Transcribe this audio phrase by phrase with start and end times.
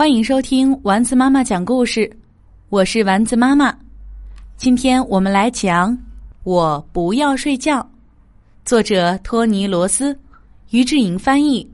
[0.00, 2.10] 欢迎收听丸子妈妈讲故事，
[2.70, 3.70] 我是丸子妈妈。
[4.56, 5.92] 今天我们来讲
[6.42, 7.80] 《我不要睡觉》，
[8.64, 10.18] 作者托尼·罗斯，
[10.70, 11.70] 于志颖翻译。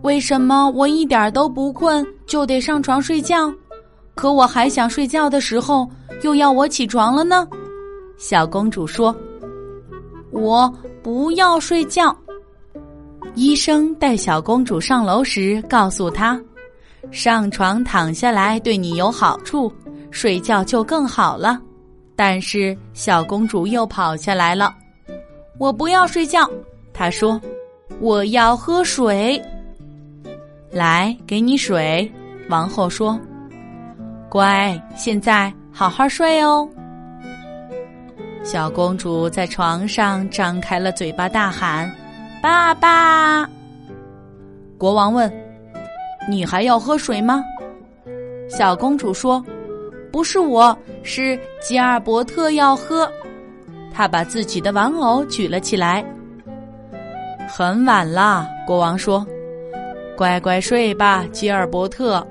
[0.00, 3.52] 为什么我一点都不困就得上床睡觉？
[4.14, 5.86] 可我还想睡觉的时候，
[6.22, 7.46] 又要我起床了呢？
[8.16, 9.14] 小公主说
[10.32, 12.16] ：“我不要睡觉。”
[13.34, 16.40] 医生带小公主上楼时，告诉她
[17.10, 19.72] ：“上床躺下来对你有好处，
[20.10, 21.60] 睡觉就更好了。”
[22.14, 24.74] 但是小公主又跑下来了。
[25.58, 26.48] “我不要睡觉。”
[26.92, 27.40] 她说
[28.00, 29.40] ，“我要喝水。”
[30.70, 32.10] 来，给你水。
[32.48, 33.18] 王后说
[34.28, 36.68] ：“乖，现在好好睡哦。”
[38.44, 41.90] 小公主在床上张开了嘴巴，大喊。
[42.42, 43.48] 爸爸，
[44.76, 45.32] 国王问
[46.28, 47.40] ：“你还要喝水吗？”
[48.50, 49.40] 小公主说
[50.10, 53.08] ：“不是我，是吉尔伯特要喝。”
[53.94, 56.04] 他把自己的玩偶举了起来。
[57.48, 59.24] 很晚了，国王说
[60.18, 62.26] ：“乖乖睡吧，吉尔伯特。”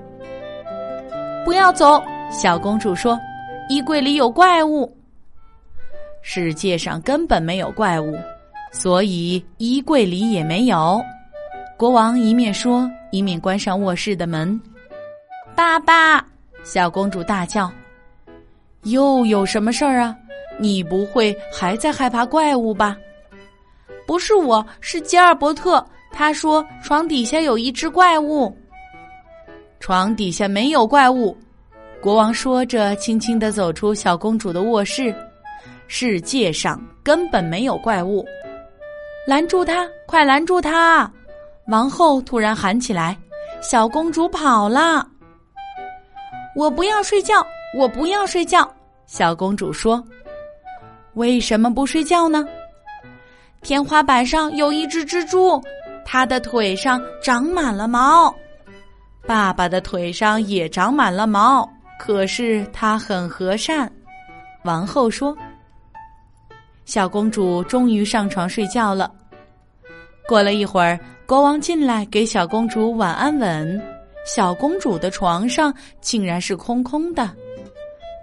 [1.45, 3.17] 不要走，小公主说
[3.69, 4.93] ：“衣柜里有怪物。”
[6.21, 8.13] 世界上根本没有怪物。
[8.71, 11.01] 所以衣柜里也没有。
[11.77, 14.59] 国王一面说，一面关上卧室的门。
[15.55, 16.25] 爸爸，
[16.63, 17.71] 小公主大叫
[18.83, 20.15] ：“又有什么事儿啊？
[20.59, 22.97] 你不会还在害怕怪物吧
[24.07, 25.85] ？”“不是我，是吉尔伯特。
[26.11, 28.55] 他说床底下有一只怪物。
[29.79, 31.35] ”“床底下没有怪物。”
[32.01, 35.13] 国王说着，轻轻的走出小公主的卧室。
[35.87, 38.25] “世界上根本没有怪物。”
[39.27, 39.87] 拦住他！
[40.07, 41.09] 快拦住他！
[41.67, 43.17] 王后突然喊起来
[43.61, 45.07] ：“小公主跑了！”
[46.55, 47.45] 我不要睡觉，
[47.77, 48.69] 我不要睡觉。
[49.05, 50.03] 小公主说
[51.13, 52.45] ：“为什么不睡觉呢？”
[53.61, 55.61] 天花板上有一只蜘蛛，
[56.03, 58.33] 它的腿上长满了毛。
[59.27, 63.89] 爸爸的腿上也长满了毛，可是他很和善。
[64.63, 65.37] 王后说。
[66.85, 69.11] 小公主终于上床睡觉了。
[70.27, 73.81] 过了一会儿，国王进来给小公主晚安吻。
[74.25, 77.29] 小公主的床上竟然是空空的。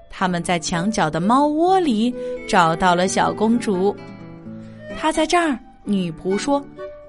[0.08, 2.14] 他们在墙角的猫窝里
[2.48, 3.94] 找到了小公主。
[4.98, 6.64] 她在这儿，女仆说：“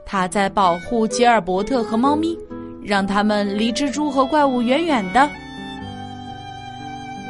[0.06, 2.38] 她在保护吉尔伯特和猫咪，
[2.84, 5.30] 让他们离蜘蛛和怪物远远的。”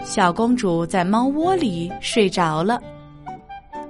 [0.05, 2.81] 小公主在猫窝里睡着了。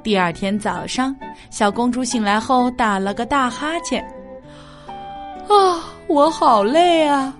[0.01, 1.15] 第二天早上，
[1.49, 4.03] 小公主醒来后打了个大哈欠。
[5.47, 7.33] 啊，我好累啊！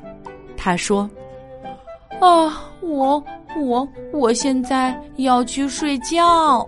[0.58, 1.10] 她说
[2.20, 3.24] ：“啊，我
[3.56, 6.68] 我我现在要去睡觉。”